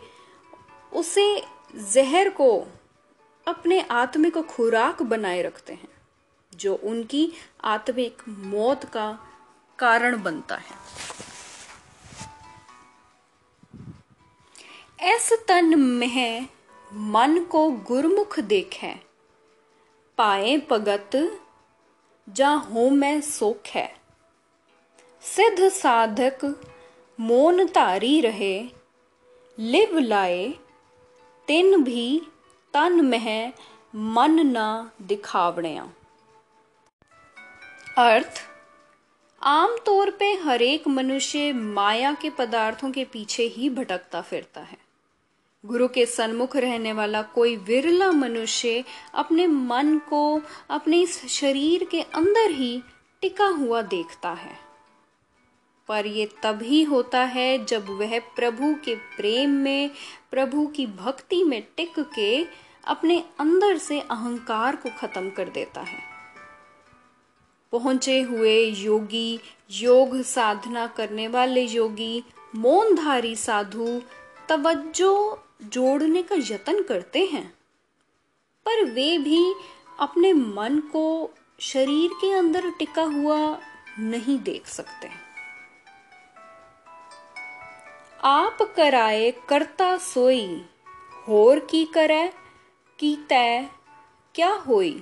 उसे 0.93 1.52
जहर 1.75 2.29
को 2.29 2.67
अपने 3.47 3.81
आत्मिक 3.81 4.37
खुराक 4.37 5.01
बनाए 5.01 5.41
रखते 5.41 5.73
हैं, 5.73 5.87
जो 6.55 6.75
उनकी 6.75 7.31
आत्मिक 7.63 8.21
मौत 8.27 8.85
का 8.85 9.19
कारण 9.79 10.21
बनता 10.23 10.55
है। 10.55 10.75
ऐस 14.99 15.33
तन 15.47 15.79
में 15.79 16.47
मन 16.93 17.43
को 17.43 17.71
गुरमुख 17.71 18.39
देखे, 18.39 18.95
पाए 20.17 20.57
पगत, 20.57 21.41
जा 22.29 22.49
हो 22.49 22.89
मैं 22.89 23.21
सोख। 23.21 23.67
है 23.67 23.95
सिद्ध 25.21 25.69
साधक 25.69 26.61
मोन 27.19 27.67
तारी 27.67 28.21
रहे, 28.21 28.69
लिव 29.59 29.97
लाए 29.97 30.53
ਤਿੰਨ 31.47 31.83
भी 31.83 32.21
तन 32.73 33.01
मह 33.05 33.27
मन 33.95 34.39
न 34.45 34.89
दिखावणिया 35.01 35.85
अर्थ 37.97 38.41
आमतौर 39.41 40.09
पे 40.09 40.31
हर 40.43 40.61
एक 40.61 40.87
मनुष्य 40.87 41.51
माया 41.53 42.13
के 42.13 42.29
पदार्थों 42.29 42.91
के 42.91 43.03
पीछे 43.05 43.43
ही 43.47 43.69
भटकता 43.69 44.21
फिरता 44.21 44.61
है 44.61 44.77
गुरु 45.63 45.87
के 45.87 46.05
सन्मुख 46.05 46.55
रहने 46.55 46.93
वाला 46.93 47.21
कोई 47.35 47.55
विरला 47.67 48.11
मनुष्य 48.11 48.83
अपने 49.13 49.47
मन 49.47 49.97
को 50.09 50.41
अपने 50.69 51.05
शरीर 51.05 51.83
के 51.83 52.01
अंदर 52.01 52.51
ही 52.51 52.81
टिका 53.23 53.47
हुआ 53.47 53.81
देखता 53.81 54.31
है 54.33 54.62
पर 55.87 56.05
ये 56.05 56.29
तभी 56.43 56.83
होता 56.83 57.19
है 57.19 57.65
जब 57.65 57.89
वह 57.89 58.19
प्रभु 58.19 58.75
के 58.85 58.95
प्रेम 58.95 59.49
में, 59.49 59.91
प्रभु 60.31 60.67
की 60.67 60.87
भक्ति 60.87 61.43
में 61.43 61.67
टिक 61.77 61.99
के 61.99 62.45
अपने 62.85 63.23
अंदर 63.39 63.77
से 63.77 63.99
अहंकार 63.99 64.75
को 64.75 64.89
खत्म 64.97 65.29
कर 65.29 65.49
देता 65.49 65.81
है। 65.81 65.99
पहुँचे 67.71 68.21
हुए 68.21 68.65
योगी, 68.65 69.39
योग 69.71 70.21
साधना 70.21 70.87
करने 70.87 71.27
वाले 71.27 71.61
योगी, 71.61 72.23
मौनधारी 72.55 73.35
साधु 73.35 74.01
तवज्जो 74.49 75.43
जोड़ने 75.63 76.23
का 76.23 76.35
यत्न 76.35 76.83
करते 76.83 77.25
हैं। 77.25 77.53
पर 78.65 78.85
वे 78.85 79.17
भी 79.17 79.53
अपने 79.99 80.33
मन 80.33 80.79
को 80.79 81.33
शरीर 81.59 82.09
के 82.13 82.31
अंदर 82.33 82.69
टिका 82.69 83.03
हुआ 83.03 83.59
नहीं 83.99 84.39
देख 84.39 84.67
सकते। 84.67 85.22
आप 88.25 88.57
कराए 88.75 89.31
करता 89.49 89.97
सोई 89.97 90.45
होर 91.27 91.59
की 91.59 91.83
करे 91.85 92.27
की 92.99 93.15
तय 93.29 93.69
क्या 94.35 94.51
होई 94.67 94.93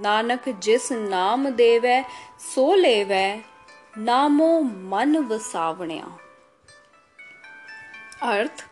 नानक 0.00 0.48
जिस 0.62 0.90
नाम 0.92 1.48
देवे 1.50 2.02
सो 2.40 2.74
लेवे 2.74 3.24
नामो 3.98 4.60
मन 4.62 5.16
वसावण्या 5.30 6.16
अर्थ 8.22 8.64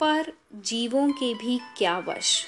पर 0.00 0.32
जीवों 0.64 1.08
के 1.10 1.34
भी 1.34 1.60
क्या 1.78 1.98
वश 1.98 2.46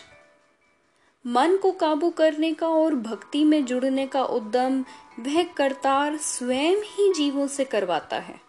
मन 1.24 1.56
को 1.56 1.72
काबू 1.72 2.10
करने 2.10 2.54
का 2.54 2.68
और 2.68 2.94
भक्ति 2.94 3.44
में 3.44 3.64
जुड़ने 3.64 4.06
का 4.06 4.24
उद्यम 4.24 4.84
वह 5.20 5.42
करतार 5.56 6.16
स्वयं 6.16 6.82
ही 6.86 7.12
जीवों 7.14 7.46
से 7.46 7.64
करवाता 7.64 8.16
है 8.16 8.47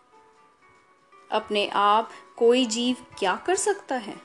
अपने 1.31 1.67
आप 1.67 2.09
कोई 2.37 2.65
जीव 2.65 2.95
क्या 3.19 3.35
कर 3.35 3.55
सकता 3.55 3.95
है? 3.95 4.21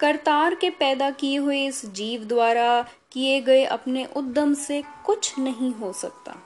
करतार 0.00 0.54
के 0.54 0.70
पैदा 0.70 1.10
किए 1.10 1.36
हुए 1.36 1.66
इस 1.66 1.86
जीव 1.86 2.24
द्वारा 2.24 2.82
किए 3.12 3.40
गए 3.40 3.64
अपने 3.64 4.06
उद्यम 4.16 4.54
से 4.54 4.84
कुछ 5.06 5.38
नहीं 5.38 5.74
हो 5.74 5.92
सकता। 5.92 6.36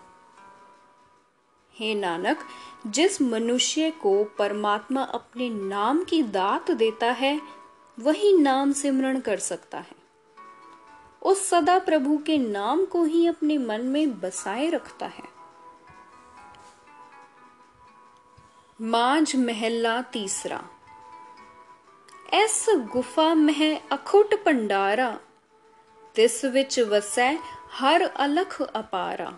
हे 1.75 1.95
नानक, 1.95 2.39
जिस 2.87 3.23
मनुष्य 3.23 3.91
को 3.91 4.25
परमात्मा 4.25 5.03
अपने 5.03 5.51
नाम 5.51 6.05
की 6.05 6.23
दात 6.23 6.71
देता 6.71 7.07
है, 7.07 7.41
वही 8.01 8.39
नाम 8.39 8.73
सिमरण 8.73 9.21
कर 9.21 9.39
सकता 9.39 9.79
है। 9.79 10.05
उस 11.23 11.49
सदा 11.49 11.79
प्रभु 11.79 12.19
के 12.19 12.39
नाम 12.39 12.85
को 12.85 13.05
ही 13.05 13.27
अपने 13.27 13.59
मन 13.59 13.81
में 13.81 14.21
बसाए 14.21 14.71
रखता 14.71 15.07
है। 15.07 15.34
ਮਾਝ 18.80 19.36
ਮਹਿਲਾ 19.36 20.02
ਤੀਸਰਾ 20.12 20.62
ਇਸ 22.34 22.64
ਗੁਫਾ 22.94 23.34
ਮਹਿ 23.36 23.76
ਅਖੁੱਟ 23.94 24.36
ਭੰਡਾਰਾ 24.36 25.18
ਤਿਸ 26.16 26.44
ਵਿੱਚ 26.46 26.80
ਵਸੈ 26.80 27.34
ਹਰ 27.82 28.08
ਅਲਖ 28.26 28.62
ਅਪਾਰਾ 28.80 29.32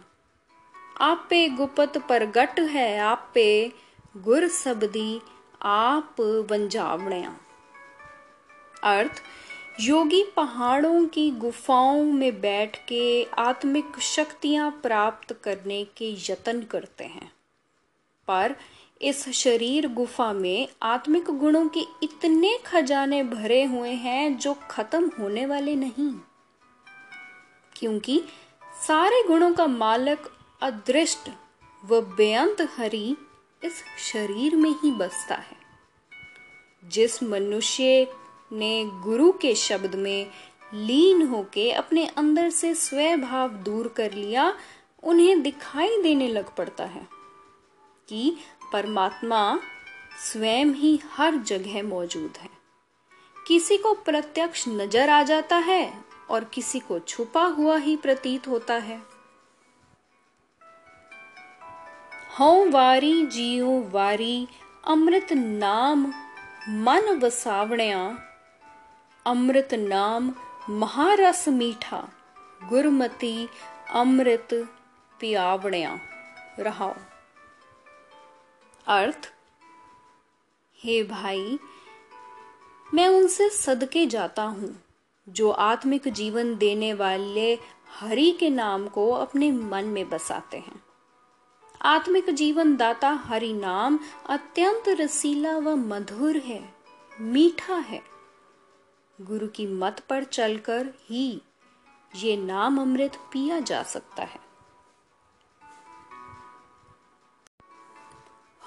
ਆਪੇ 1.02 1.48
ਗੁਪਤ 1.50 1.98
ਪ੍ਰਗਟ 1.98 2.60
ਹੈ 2.70 2.90
ਆਪੇ 3.02 3.72
ਗੁਰ 4.18 4.48
ਸਬਦੀ 4.54 5.20
आप 5.62 6.22
वंजावणिया 6.50 7.34
अर्थ 8.84 9.22
योगी 9.82 10.24
पहाड़ों 10.36 11.06
की 11.08 11.30
गुफाओं 11.32 12.04
में 12.04 12.40
बैठ 12.42 12.78
के 12.88 13.24
आत्मिक 13.40 14.00
शक्तियां 14.06 14.70
प्राप्त 14.82 15.34
करने 15.44 15.84
के 15.98 16.12
यत्न 16.22 16.62
करते 16.64 17.04
हैं 17.06 17.32
पर 18.28 18.56
इस 19.03 19.29
शरीर 19.29 19.89
गुफा 19.89 20.33
में 20.33 20.69
आत्मिक 20.83 21.25
गुणों 21.25 21.69
के 21.69 21.81
इतने 22.03 22.59
खजाने 22.67 23.23
भरे 23.23 23.65
हुए 23.65 23.91
हैं 23.91 24.39
जो 24.39 24.57
खत्म 24.71 25.11
होने 25.19 25.47
वाले 25.47 25.75
नहीं। 25.75 26.15
क्योंकि 27.77 28.25
सारे 28.89 29.23
गुणों 29.29 29.53
का 29.53 29.67
मालक 29.67 30.39
अदृष्ट 30.63 31.31
व 31.85 32.01
बेअंत 32.01 32.69
हरि 32.77 33.17
इस 33.65 33.85
शरीर 34.13 34.57
में 34.57 34.71
ही 34.71 34.91
बसता 34.91 35.35
है। 35.35 35.57
जिस 36.85 37.23
मनुष्य 37.23 38.07
ने 38.53 38.85
गुरु 38.85 39.33
के 39.33 39.55
शब्द 39.55 39.95
में 39.95 40.27
लीन 40.75 41.23
होके 41.23 41.73
अपने 41.73 42.07
अंदर 42.07 42.51
से 42.51 42.75
स्वभाव 42.75 43.49
दूर 43.49 43.89
कर 43.89 44.13
लिया, 44.13 44.57
उन्हें 45.03 45.43
दिखाई 45.43 46.03
देने 46.03 46.29
लग 46.29 46.55
पड़ता 46.55 46.85
है 46.85 47.07
कि 48.09 48.37
परमात्मा 48.73 49.59
स्वयं 50.19 50.67
ही 50.67 51.01
हर 51.13 51.37
जगह 51.37 51.83
मौजूद 51.83 52.33
है। 52.39 52.49
किसी 53.47 53.77
को 53.79 53.95
प्रत्यक्ष 53.95 54.65
नज़र 54.69 55.11
आ 55.11 55.23
जाता 55.23 55.57
है 55.57 56.05
और 56.31 56.45
किसी 56.45 56.79
को 56.79 56.99
छुपा 56.99 57.45
हुआ 57.45 57.77
ही 57.77 57.97
प्रतीत 57.97 58.49
होता 58.49 58.75
है। 58.75 59.03
हौ 62.41 62.69
वारी 62.71 63.27
जियो 63.27 63.89
वारी, 63.91 64.49
अमृत 64.85 65.33
नाम, 65.33 66.07
मन 66.69 67.21
वसावणिया। 67.23 68.19
अमृत 69.27 69.75
नाम, 69.75 70.35
महारस 70.71 71.49
मीठा, 71.49 72.09
गुरमती 72.65 73.49
अमृत 73.91 74.49
पियावणिया। 75.21 75.99
रहाओ। 76.59 76.95
अर्थ, 78.89 79.33
हे 80.79 81.03
भाई, 81.03 81.59
मैं 82.95 83.09
उनसे 83.09 83.49
सदके 83.49 84.07
जाता 84.07 84.43
हूँ, 84.43 84.85
जो 85.29 85.51
आत्मिक 85.51 86.09
जीवन 86.09 86.57
देने 86.57 86.93
वाले 86.95 87.59
हरि 88.01 88.31
के 88.33 88.51
नाम 88.51 88.89
को 88.89 89.11
अपने 89.11 89.53
मन 89.53 89.85
में 89.85 90.09
बसाते 90.09 90.57
हैं। 90.57 90.83
आत्मिक 91.83 92.31
जीवन 92.31 92.77
दाता 92.77 93.11
हरि 93.11 93.53
नाम 93.53 93.99
अत्यंत 94.29 94.89
रसीला 94.89 95.59
व 95.59 95.77
मधुर 95.77 96.37
है, 96.37 96.75
मीठा 97.21 97.77
है। 97.77 98.03
गुरु 99.21 99.49
की 99.49 99.67
मत 99.67 100.01
पर 100.01 100.25
चलकर 100.25 100.95
ही 101.05 101.43
ये 102.17 102.37
नाम 102.37 102.81
अमृत 102.81 103.17
पिया 103.33 103.61
जा 103.61 103.83
सकता 103.83 104.23
है। 104.23 104.46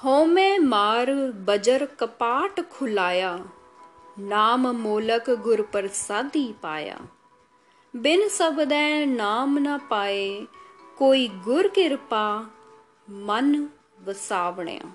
हो 0.03 0.25
में 0.25 0.60
मार 0.60 1.12
बजर 1.48 1.86
कपाट 1.86 2.60
खुलाया, 2.70 3.46
नाम 4.20 4.68
मोलक 4.68 5.30
गुर 5.30 5.62
प्रसादी 5.62 6.56
पाया। 6.63 7.00
बिन 7.95 8.28
सबदै 8.28 9.06
नाम 9.06 9.58
न 9.58 9.78
पाए, 9.78 10.47
कोई 10.97 11.28
गुर 11.28 11.67
कृपा 11.67 12.39
मन 13.10 13.69
वसावणिया। 14.06 14.93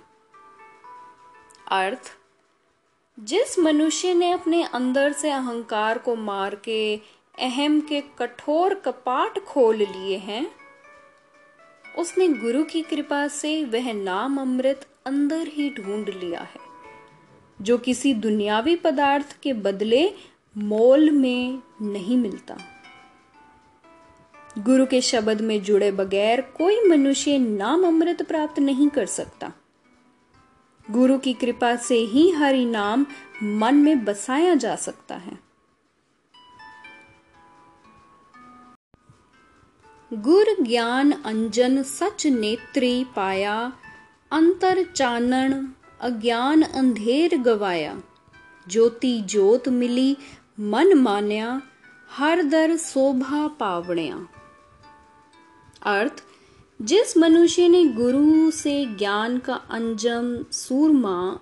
अर्थ, 1.71 2.13
जिस 3.21 3.59
मनुष्य 3.59 4.15
ने 4.15 4.33
अपने 4.33 4.63
अंदर 4.65 5.13
से 5.13 5.31
अहंकार 5.31 5.99
को 5.99 6.17
मार 6.17 6.55
के 6.55 7.01
अहम 7.39 7.81
के 7.81 8.01
कठोर 8.01 8.75
कपाट 8.75 9.39
खोल 9.39 9.77
लिए 9.77 10.17
हैं 10.17 10.64
उसने 12.05 12.29
गुरु 12.29 12.63
की 12.65 12.81
कृपा 12.83 13.27
से 13.29 13.51
वह 13.65 13.93
नाम 13.93 14.41
अमृत 14.41 14.87
अंदर 15.07 15.47
ही 15.49 15.69
ढूंढ 15.71 16.09
लिया 16.09 16.41
है, 16.41 16.61
जो 17.59 17.77
किसी 17.79 18.13
दुनियावी 18.15 18.75
पदार्थ 18.77 19.37
के 19.43 19.53
बदले 19.53 20.03
मोल 20.57 21.11
में 21.11 21.63
नहीं 21.83 22.17
मिलता। 22.17 22.57
गुरु 24.59 24.87
के 24.87 25.01
शब्द 25.01 25.41
में 25.41 25.63
जुड़े 25.63 25.91
बगैर 25.93 26.41
कोई 26.57 26.81
मनुष्य 26.89 27.39
नाम 27.39 27.87
अमृत 27.87 28.23
प्राप्त 28.23 28.59
नहीं 28.59 28.89
कर 28.89 29.07
सकता। 29.07 29.53
गुरु 30.87 31.19
की 31.19 31.33
कृपा 31.35 31.75
से 31.77 31.99
ही 32.07 32.31
हरि 32.31 32.65
नाम 32.65 33.07
मन 33.43 33.75
में 33.77 34.05
बसाया 34.05 34.55
जा 34.57 34.77
सकता 34.77 35.15
है। 35.17 35.39
गुर 40.15 40.57
ज्ञान 40.63 41.13
अंजन 41.13 41.83
सच 41.83 42.27
नेत्री 42.27 43.07
पाया, 43.17 43.73
अंतर 44.33 44.83
चानन 44.83 45.73
अज्ञान 46.01 46.63
अंधेर 46.63 47.37
गवाया। 47.37 48.03
ज्योति 48.69 49.21
ज्योत 49.21 49.69
मिली 49.69 50.17
मन 50.61 50.95
मान्या, 50.95 51.63
हर 52.11 52.43
दर 52.43 52.77
शोभा 52.77 53.47
पावणिया। 53.47 54.29
अर्थ, 55.83 56.25
जिस 56.83 57.17
मनुष्य 57.17 57.69
ने 57.69 57.85
गुरु 57.85 58.51
से 58.51 58.87
ज्ञान 58.87 59.39
का 59.39 59.55
अंजम 59.55 60.45
सूरमा 60.53 61.39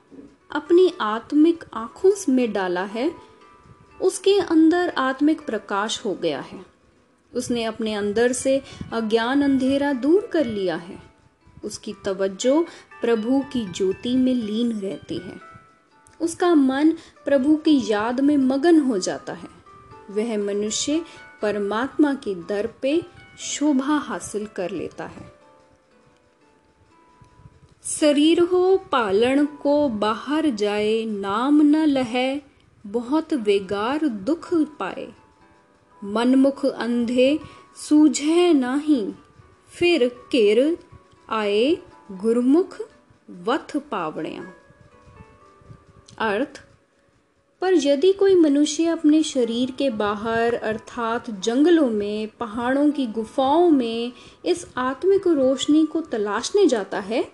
अपनी 0.50 0.94
आत्मिक 1.00 1.64
आँखों 1.74 2.32
में 2.32 2.52
डाला 2.52 2.84
है, 2.84 3.14
उसके 4.02 4.38
अंदर 4.38 4.92
आत्मिक 4.98 5.46
प्रकाश 5.46 6.04
हो 6.04 6.14
गया 6.14 6.40
है। 6.40 6.71
उसने 7.34 7.64
अपने 7.64 7.94
अंदर 7.94 8.32
से 8.32 8.62
अज्ञान 8.92 9.42
अंधेरा 9.42 9.92
दूर 9.92 10.30
कर 10.32 10.46
लिया 10.46 10.76
है। 10.76 11.02
उसकी 11.64 11.94
तवज्जो 12.04 12.66
प्रभु 13.00 13.44
की 13.52 13.72
ज्योति 13.72 14.16
में 14.16 14.34
लीन 14.34 14.72
रहती 14.72 15.18
है। 15.18 15.40
उसका 16.20 16.54
मन 16.54 16.92
प्रभु 17.24 17.56
की 17.56 17.82
याद 17.92 18.20
में 18.20 18.36
मगन 18.36 18.80
हो 18.80 18.98
जाता 18.98 19.32
है। 19.32 19.48
वह 20.10 20.38
मनुष्य 20.38 21.04
परमात्मा 21.42 22.14
के 22.14 22.34
दर 22.34 22.66
पे 22.66 23.02
शोभा 23.38 23.96
हासिल 23.96 24.46
कर 24.46 24.70
लेता 24.70 25.04
है। 25.04 25.32
शरीर 27.84 28.40
हो 28.40 28.76
पालन 28.92 29.46
को 29.46 29.88
बाहर 29.88 30.50
जाए, 30.50 31.04
नाम 31.04 31.62
न 31.62 31.76
लहे, 31.76 32.40
बहुत 32.86 33.34
वेगार 33.34 34.08
दुख 34.08 34.54
पाए। 34.54 35.21
मनमुख 36.04 36.66
अंधे 36.66 37.40
सूझे 37.88 38.52
नाही। 38.52 39.12
फिर 39.78 40.08
किर 40.08 40.78
आए 41.28 41.76
गुरमुख 42.12 42.76
वथ 43.44 43.76
पावणिया। 43.76 44.44
अर्थ, 46.18 46.62
पर 47.60 47.74
यदि 47.74 48.12
कोई 48.12 48.34
मनुष्य 48.34 48.86
अपने 48.86 49.22
शरीर 49.22 49.70
के 49.70 49.90
बाहर, 49.90 50.54
अर्थात 50.54 51.30
जंगलों 51.30 51.90
में, 51.90 52.28
पहाड़ों 52.28 52.90
की 52.90 53.06
गुफाओं 53.06 53.70
में, 53.70 54.12
इस 54.44 54.66
आत्मिक 54.76 55.26
रोशनी 55.26 55.86
को 55.86 56.00
तलाशने 56.00 56.66
जाता 56.66 57.00
है, 57.00 57.32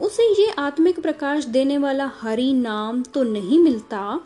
उसे 0.00 0.42
ये 0.42 0.50
आत्मिक 0.50 1.00
प्रकाश 1.00 1.44
देने 1.44 1.78
वाला 1.78 2.12
हरि 2.20 2.52
नाम 2.52 3.02
तो 3.02 3.22
नहीं 3.22 3.58
मिलता। 3.58 4.20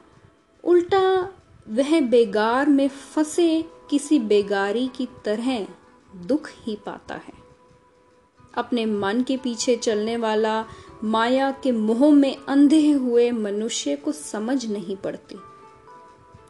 उल्टा 0.65 1.33
वह 1.69 2.01
बेगार 2.01 2.69
में 2.69 2.89
फंसे 2.89 3.65
किसी 3.91 4.19
बेगारी 4.19 4.89
की 4.89 5.09
तरह 5.25 5.67
दुख 6.17 6.51
ही 6.63 6.79
पाता 6.87 7.15
है। 7.15 7.33
अपने 8.55 8.87
मन 8.87 9.23
के 9.23 9.37
पीछे 9.37 9.77
चलने 9.77 10.17
वाला 10.17 10.65
माया 11.05 11.51
के 11.51 11.73
मोह 11.73 12.11
में 12.11 12.37
अंधे 12.49 12.91
हुए 12.91 13.31
मनुष्य 13.31 13.97
को 13.97 14.13
समझ 14.13 14.67
नहीं 14.67 14.97
पड़ती। 14.97 15.37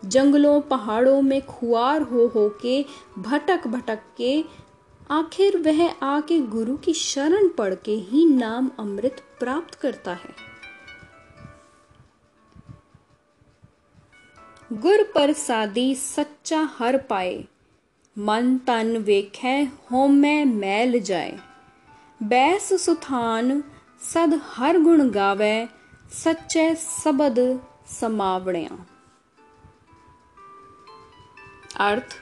जंगलों, 0.05 0.61
पहाड़ों 0.61 1.23
में 1.23 1.47
खुआर 1.47 2.03
हो 2.03 2.27
हो 2.27 2.49
के 2.63 2.85
भटक 3.19 3.67
भटक 3.67 3.99
के, 4.17 4.45
आखिर 5.11 5.57
वह 5.57 5.91
आके 5.91 6.39
गुरु 6.39 6.77
की 6.77 6.93
शरण 6.93 7.49
पढ़ 7.49 7.75
के 7.75 7.93
ही 7.93 8.25
नाम 8.25 8.71
अमृत 8.79 9.25
प्राप्त 9.41 9.75
करता 9.75 10.13
है। 10.13 10.48
सादी 15.33 15.95
सच्चा 15.95 16.71
हर 16.79 16.97
पाए 16.97 17.45
मन 18.19 18.59
तन 18.59 18.97
वेख 18.97 19.41
होम 19.93 20.15
में 20.15 20.45
मैल 20.45 21.01
जाए 21.01 21.39
बैस 22.23 22.85
सुथान 22.85 23.63
सद 24.03 24.41
हर 24.45 24.79
गुण 24.79 25.09
गावे 25.11 25.69
सच्चे 26.25 26.75
सबद 26.75 27.61
समावणिया 28.01 28.87
अर्थ 31.79 32.17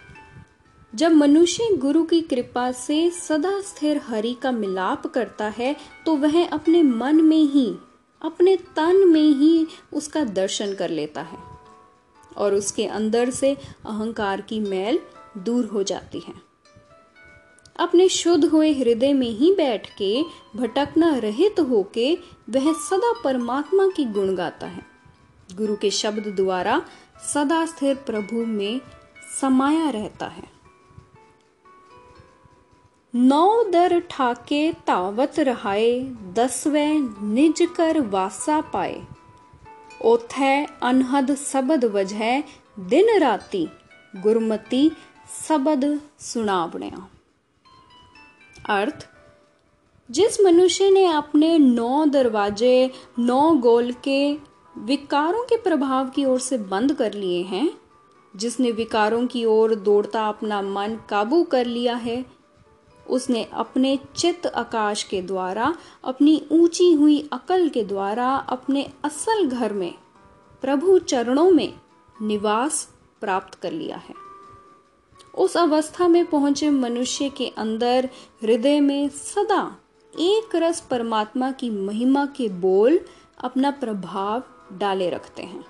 जब 0.95 1.13
मनुष्य 1.13 1.77
गुरु 1.77 2.05
की 2.05 2.21
कृपा 2.21 2.73
से 2.73 3.11
सदा 3.11 3.61
स्थिर 3.61 4.01
हरि 4.07 4.37
का 4.43 4.51
मिलाप 4.51 5.07
करता 5.07 5.49
है 5.49 5.77
तो 6.07 6.17
वह 6.17 6.49
अपने 6.49 6.83
मन 6.83 7.21
में 7.23 7.43
ही 7.43 7.75
अपने 8.23 8.57
तन 8.57 9.09
में 9.09 9.21
ही 9.21 9.67
उसका 9.93 10.25
दर्शन 10.25 10.75
कर 10.75 10.91
लेता 10.91 11.23
है 11.23 11.56
और 12.37 12.55
उसके 12.55 12.87
अंदर 12.87 13.31
से 13.31 13.55
अहंकार 13.87 14.41
की 14.41 14.61
मैल 14.61 14.99
दूर 15.39 15.65
हो 15.65 15.83
जाती 15.83 16.21
है। 16.21 16.35
अपने 17.77 18.09
शुद्ध 18.09 18.45
हुए 18.45 18.73
हृदय 18.73 19.13
में 19.13 19.31
ही 19.31 19.55
बैठ 19.55 19.91
के, 19.99 20.23
भटकना 20.57 21.17
रहित 21.17 21.61
होके, 21.61 22.15
वह 22.51 22.73
सदा 22.73 23.13
परमात्मा 23.25 23.89
की 23.89 24.05
गुण 24.05 24.35
गाता 24.35 24.67
है। 24.67 24.87
गुरु 25.53 25.77
के 25.77 25.91
शब्द 25.91 26.29
द्वारा 26.37 26.83
सदा 27.35 27.67
स्थिर 27.67 27.95
प्रभु 27.95 28.37
में 28.37 28.81
समाया 29.41 29.91
रहता 29.91 30.27
है। 30.27 30.57
नौ 33.15 33.65
दर 33.65 34.01
ठाके 34.01 34.73
तावत 34.73 35.39
रहाए, 35.39 36.01
दसवे 36.33 36.95
निज 37.23 37.69
कर 37.77 38.01
वासा 38.01 38.61
पाए। 38.61 39.03
ओथै 40.05 40.67
अनहद 40.83 41.35
सबद 41.35 41.85
वजह 41.85 42.43
दिन 42.79 43.19
राती 43.19 43.69
गुरमती 44.17 44.93
सबद 45.49 46.01
सुनावणिया। 46.21 47.09
अर्थ, 48.75 49.09
जिस 50.11 50.41
मनुष्य 50.41 50.91
ने 50.91 51.07
अपने 51.07 51.59
नौ 51.59 52.05
दरवाजे, 52.07 52.91
नौ 53.19 53.55
गोल 53.55 53.93
के 53.93 54.39
विकारों 54.79 55.45
के 55.45 55.57
प्रभाव 55.57 56.09
की 56.09 56.25
ओर 56.25 56.39
से 56.41 56.59
बंद 56.59 56.95
कर 56.95 57.13
लिए 57.13 57.43
हैं, 57.43 57.71
जिसने 58.37 58.71
विकारों 58.71 59.27
की 59.27 59.45
ओर 59.45 59.75
दौड़ता 59.75 60.29
अपना 60.29 60.63
मन 60.63 60.99
काबू 61.09 61.43
कर 61.43 61.67
लिया 61.67 61.97
है 61.97 62.36
उसने 63.11 63.45
अपने 63.53 63.99
चित्त 64.17 64.47
आकाश 64.47 65.03
के 65.03 65.23
द्वारा, 65.23 65.75
अपनी 66.05 66.47
ऊँची 66.53 66.93
हुई 66.93 67.29
अकल 67.33 67.69
के 67.69 67.85
द्वारा, 67.85 68.37
अपने 68.37 68.93
असल 69.05 69.47
घर 69.47 69.73
में, 69.73 69.95
प्रभु 70.63 70.99
चरणों 70.99 71.51
में 71.51 71.75
निवास 72.23 72.89
प्राप्त 73.21 73.55
कर 73.55 73.73
लिया 73.73 73.97
है। 73.97 74.15
उस 75.35 75.57
अवस्था 75.57 76.09
में 76.09 76.27
पहुँचे 76.27 76.71
मनुष्य 76.71 77.29
के 77.29 77.49
अंदर 77.49 78.09
हृदय 78.43 78.81
में 78.81 79.09
सदा 79.09 79.77
एक 80.19 80.57
रस 80.57 80.81
परमात्मा 80.81 81.51
की 81.51 81.71
महिमा 81.71 82.27
के 82.27 82.49
बोल 82.49 83.01
अपना 83.45 83.71
प्रभाव 83.71 84.43
डाले 84.73 85.11
रखते 85.11 85.43
हैं। 85.43 85.65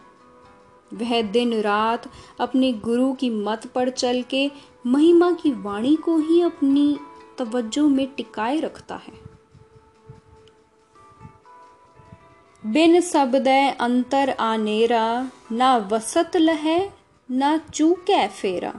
वह 0.94 1.22
दिन 1.22 1.60
रात 1.60 2.10
अपने 2.40 2.72
गुरु 2.72 3.12
की 3.12 3.30
मत 3.30 3.66
पर 3.66 3.90
चल 3.90 4.22
के 4.22 4.50
महिमा 4.86 5.32
की 5.32 5.52
वाणी 5.52 5.96
को 5.96 6.18
ही 6.18 6.40
अपनी 6.40 6.98
तवज्जो 7.38 7.88
में 7.88 8.06
टिकाए 8.14 8.60
रखता 8.60 8.96
है। 8.96 9.26
बिन 12.66 13.00
सबदय 13.00 13.76
अंतर 13.80 14.30
आनेरा, 14.30 15.30
ना 15.52 15.76
वसत 15.76 16.36
लहे, 16.36 16.90
ना 17.30 17.56
चूकै 17.58 18.28
फेरा। 18.28 18.74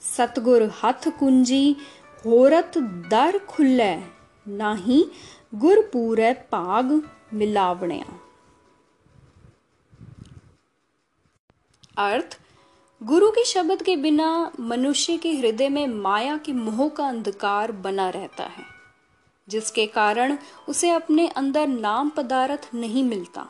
सतगुर 0.00 0.62
हथ 0.82 1.08
कुंजी, 1.08 1.76
होरत 2.24 2.78
दर 3.10 3.38
खुल्लै, 3.38 4.04
नाही 4.46 5.04
गुर 5.54 5.80
पूरे 5.92 6.32
भाग 6.52 6.92
मिलावणिया। 7.34 8.20
अर्थ 11.98 12.40
गुरु 13.00 13.30
के 13.30 13.42
शब्द 13.44 13.82
के 13.82 13.96
बिना 13.96 14.26
मनुष्य 14.60 15.16
के 15.16 15.32
हृदय 15.32 15.68
में 15.68 15.86
माया 15.86 16.36
के 16.36 16.52
मोह 16.52 16.88
का 16.88 17.06
अंधकार 17.08 17.72
बना 17.72 18.08
रहता 18.08 18.44
है, 18.44 18.64
जिसके 19.48 19.86
कारण 19.86 20.36
उसे 20.68 20.90
अपने 20.90 21.26
अंदर 21.28 21.66
नाम 21.68 22.10
पदार्थ 22.10 22.68
नहीं 22.74 23.04
मिलता 23.04 23.46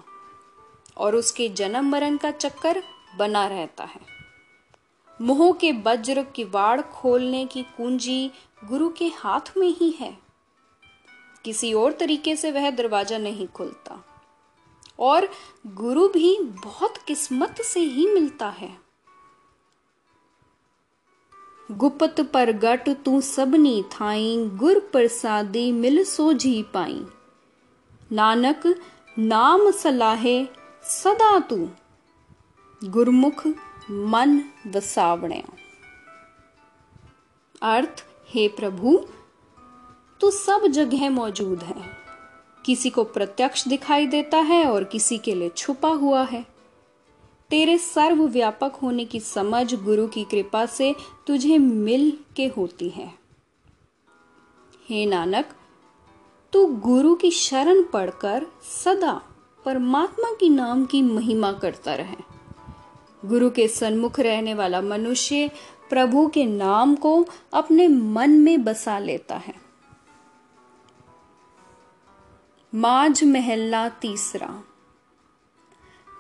और 0.96 1.16
उसके 1.16 1.48
जन्म 1.50 1.90
मरण 1.90 2.16
का 2.16 2.30
चक्कर 2.30 2.82
बना 3.18 3.46
रहता 3.46 3.84
है। 3.84 4.00
मोह 5.20 5.52
के 5.52 5.72
वज्र 5.82 6.22
की 6.34 6.44
वाड़ 6.44 6.80
खोलने 6.82 7.44
की 7.46 7.62
कुंजी 7.76 8.30
गुरु 8.64 8.88
के 8.88 9.12
हाथ 9.16 9.56
में 9.56 9.68
ही 9.70 9.90
है। 9.90 10.16
किसी 11.44 11.72
और 11.74 11.92
तरीके 11.92 12.36
से 12.36 12.52
वह 12.52 12.70
दरवाज़ा 12.70 13.18
नहीं 13.18 13.46
खुलता 13.48 14.04
और 15.00 15.28
गुरु 15.66 16.08
भी 16.08 16.38
बहुत 16.64 16.96
किस्मत 17.06 17.62
से 17.64 17.80
ही 17.80 18.06
मिलता 18.06 18.48
है। 18.50 18.83
गुपत 21.72 22.20
प्रगट 22.20 22.88
तू 23.04 23.20
सबनी 23.20 23.82
थाई, 23.82 24.50
गुर 24.54 24.78
प्रसादी 24.78 25.72
मिल 25.72 26.04
सोझी 26.04 26.62
पाई। 26.62 27.06
नानक, 28.12 28.80
नाम 29.18 29.70
सलाहे 29.70 30.46
सदा 30.82 31.38
तू। 31.38 31.68
गुरमुख, 32.84 33.46
मन 33.90 34.42
वसावणिया 34.66 35.56
अर्थ, 37.62 38.04
हे 38.28 38.48
प्रभु, 38.48 39.06
तू 40.20 40.30
सब 40.30 40.66
जगह 40.66 41.10
मौजूद 41.10 41.62
है। 41.62 41.82
किसी 42.66 42.90
को 42.90 43.04
प्रत्यक्ष 43.04 43.68
दिखाई 43.68 44.06
देता 44.06 44.38
है 44.38 44.70
और 44.70 44.84
किसी 44.84 45.18
के 45.18 45.34
लिए 45.34 45.48
छुपा 45.48 45.88
हुआ 45.88 46.22
है। 46.22 46.53
तेरे 47.54 47.78
सर्वव्यापक 47.78 48.72
होने 48.82 49.04
की 49.04 49.20
समझ 49.20 49.74
गुरु 49.74 50.08
की 50.08 50.24
कृपा 50.24 50.66
से 50.66 50.94
तुझे 51.26 51.58
मिल 51.58 52.18
के 52.36 52.46
होती 52.46 52.88
है। 52.88 53.14
हे 54.88 55.06
नानक, 55.06 55.46
तू 56.52 56.66
गुरु 56.66 57.14
की 57.14 57.30
शरण 57.30 57.82
पढ़कर 57.82 58.46
सदा 58.84 59.22
परमात्मा 59.64 60.34
की 60.40 60.50
नाम 60.50 60.84
की 60.84 61.02
महिमा 61.02 61.52
करता 61.52 61.94
रहे। 61.94 62.16
गुरु 63.24 63.50
के 63.50 63.68
सन्मुख 63.68 64.20
रहने 64.20 64.54
वाला 64.54 64.80
मनुष्य 64.80 65.50
प्रभु 65.90 66.26
के 66.26 66.44
नाम 66.44 66.94
को 66.94 67.26
अपने 67.52 67.88
मन 67.88 68.30
में 68.30 68.64
बसा 68.64 68.98
लेता 68.98 69.36
है। 69.36 69.54
माज 72.74 73.24
महल्ला 73.24 73.88
तीसरा। 73.88 74.64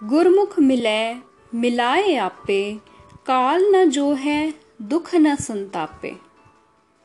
गुरमुख 0.04 0.58
मिले 0.58 1.14
मिलाए 1.58 2.16
आपे, 2.16 2.78
काल 3.26 3.64
न 3.64 3.90
जो 3.90 4.12
है 4.12 4.54
दुख 4.82 5.14
न 5.14 5.36
संतापे। 5.36 6.16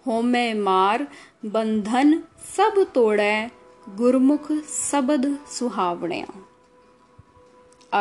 हो 0.08 0.22
मैं 0.22 0.56
मार, 0.56 1.08
बंधन 1.46 2.24
सब 2.58 2.92
तोड़े, 2.96 3.52
गुरमुख 3.90 4.52
सबद 4.92 5.40
सुहावणिया 5.48 6.28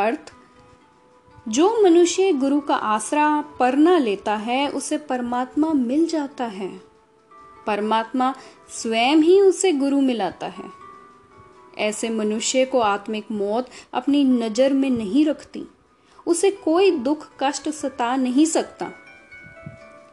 अर्थ, 0.04 0.32
जो 1.48 1.82
मनुष्य 1.82 2.32
गुरु 2.32 2.60
का 2.60 2.74
आसरा 2.74 3.40
परना 3.40 3.98
लेता 3.98 4.36
है, 4.36 4.68
उसे 4.68 4.98
परमात्मा 4.98 5.72
मिल 5.72 6.06
जाता 6.06 6.44
है। 6.44 6.80
परमात्मा 7.66 8.34
स्वयं 8.68 9.16
ही 9.16 9.40
उसे 9.40 9.72
गुरु 9.72 10.00
मिलाता 10.00 10.46
है। 10.46 10.77
ऐसे 11.78 12.08
मनुष्य 12.10 12.64
को 12.64 12.80
आत्मिक 12.80 13.30
मौत 13.30 13.68
अपनी 13.94 14.24
नज़र 14.24 14.72
में 14.72 14.90
नहीं 14.90 15.24
रखती। 15.26 15.64
उसे 16.26 16.50
कोई 16.50 16.90
दुख, 16.90 17.28
कष्ट 17.42 17.68
सता 17.68 18.16
नहीं 18.16 18.46
सकता। 18.46 18.90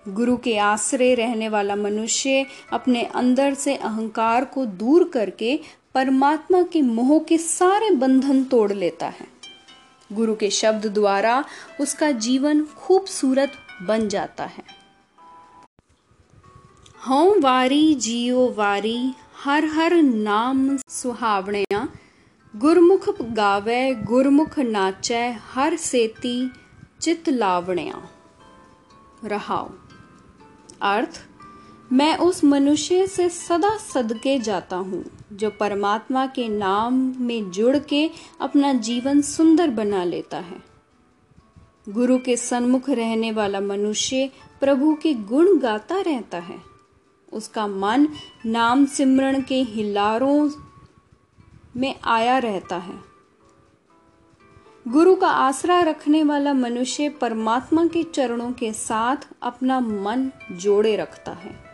गुरु 0.07 0.37
के 0.37 0.57
आश्रय 0.57 1.13
रहने 1.13 1.49
वाला 1.49 1.75
मनुष्य 1.75 2.45
अपने 2.73 3.03
अंदर 3.03 3.53
से 3.53 3.75
अहंकार 3.75 4.45
को 4.45 4.65
दूर 4.65 5.09
करके 5.09 5.59
परमात्मा 5.95 6.61
के 6.63 6.81
मोह 6.81 7.19
के 7.19 7.37
सारे 7.37 7.89
बंधन 7.91 8.43
तोड़ 8.43 8.71
लेता 8.73 9.07
है। 9.07 9.27
गुरु 10.13 10.35
के 10.35 10.49
शब्द 10.49 10.85
द्वारा 10.85 11.43
उसका 11.81 12.11
जीवन 12.11 12.63
खूबसूरत 12.65 13.51
बन 13.81 14.07
जाता 14.07 14.43
है। 14.43 14.63
हों 17.09 17.41
वारी, 17.41 17.93
जियो 17.95 18.53
वारी 18.57 19.13
हर 19.45 19.65
हर 19.65 19.93
नाम 20.01 20.77
सुहावणिया। 20.77 21.89
गुरमुख 22.55 23.21
गावे, 23.21 23.95
गुरमुख 23.95 24.59
नाचै, 24.59 25.31
हर 25.31 25.75
सेती 25.75 26.51
चित 27.01 27.29
लावणिया। 27.29 28.09
रहाओ। 29.23 29.69
अर्थ, 30.81 31.25
मैं 31.91 32.17
उस 32.17 32.43
मनुष्य 32.43 33.07
से 33.07 33.29
सदा 33.29 33.77
सदके 33.77 34.39
जाता 34.39 34.75
हूँ, 34.75 35.05
जो 35.33 35.49
परमात्मा 35.49 36.25
के 36.25 36.47
नाम 36.47 37.13
में 37.17 37.51
जुड़ 37.51 37.77
के 37.77 38.09
अपना 38.41 38.73
जीवन 38.73 39.21
सुंदर 39.21 39.69
बना 39.69 40.03
लेता 40.03 40.37
है। 40.37 40.63
गुरु 41.89 42.17
के 42.17 42.37
सन्मुख 42.37 42.89
रहने 42.89 43.31
वाला 43.31 43.59
मनुष्य 43.59 44.31
प्रभु 44.59 44.95
के 45.03 45.13
गुण 45.13 45.59
गाता 45.59 46.01
रहता 46.01 46.37
है। 46.37 46.74
उसका 47.35 47.67
मन 47.67 48.07
नाम 48.45 48.85
सिमरण 48.85 49.41
के 49.41 49.55
हिलारों 49.55 50.51
में 51.77 51.95
आया 52.03 52.37
रहता 52.37 52.75
है। 52.75 52.99
गुरु 54.87 55.15
का 55.15 55.27
आसरा 55.27 55.81
रखने 55.81 56.23
वाला 56.23 56.53
मनुष्य 56.53 57.09
परमात्मा 57.09 57.85
के 57.85 58.03
चरणों 58.03 58.51
के 58.51 58.73
साथ 58.73 59.17
अपना 59.41 59.79
मन 59.79 60.31
जोड़े 60.51 60.95
रखता 60.95 61.31
है। 61.31 61.64